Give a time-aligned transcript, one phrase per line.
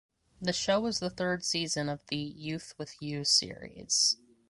[0.41, 4.17] The show is the third season of the "Youth With You" series.